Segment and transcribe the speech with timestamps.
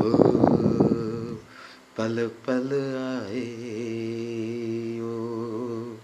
[0.00, 0.10] ओ
[1.96, 3.42] पल पल आए,
[5.00, 5.94] ओ।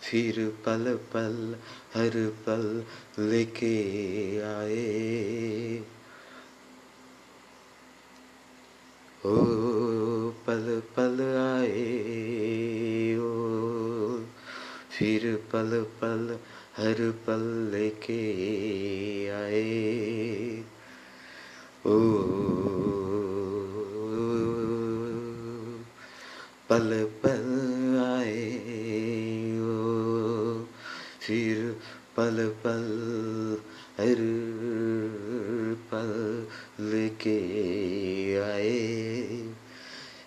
[0.00, 1.56] फिर पल पल,
[1.94, 2.84] हर पल
[3.18, 3.74] लेके
[4.40, 4.86] आए।
[9.26, 9.36] ओ,
[10.46, 11.86] पल पल आए,
[13.16, 14.18] ओ।
[14.90, 16.38] फिर पल पल,
[16.76, 18.20] हर पल लेके
[19.28, 20.64] आए।
[21.86, 21.98] ओ।
[26.70, 30.64] पल पल आए, ओ।
[31.20, 31.76] फिर
[32.16, 33.58] पल पल,
[33.98, 34.16] हर
[35.92, 36.46] पल
[36.80, 39.52] लेके आए।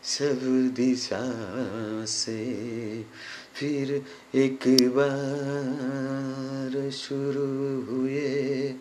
[0.03, 3.05] सब दिशा से
[3.53, 4.05] फिर
[4.35, 8.73] एक बार शुरू हुए,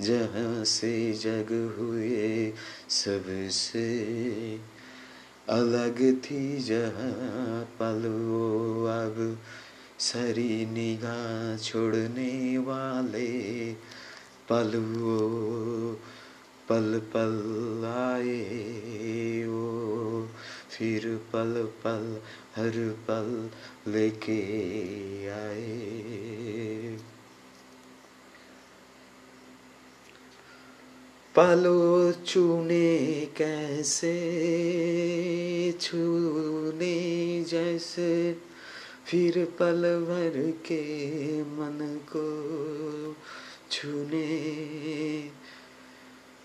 [0.00, 2.52] जहाँ से जग हुए
[2.88, 4.00] सबसे।
[5.50, 8.04] अलग थी जहाँ पल
[8.90, 9.38] अब
[9.98, 13.28] सरी निगाह छोड़ने वाले
[14.50, 14.72] पल
[16.68, 17.34] पल पल
[17.86, 20.28] आए वो।
[20.70, 22.20] फिर पल पल
[22.56, 22.78] हर
[23.08, 23.50] पल
[23.92, 24.40] लेके
[25.28, 26.39] आए।
[31.36, 34.12] पलो चूने कैसे?
[35.80, 38.36] छूने जैसे
[39.06, 42.24] फिर पल भर के मन को
[43.70, 44.28] छूने।